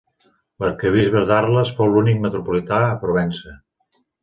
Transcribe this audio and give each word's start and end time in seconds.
L'arquebisbe 0.63 1.21
d'Arles 1.33 1.75
fou 1.81 1.91
l'únic 1.93 2.25
metropolità 2.25 2.83
a 2.89 2.99
Provença. 3.07 3.57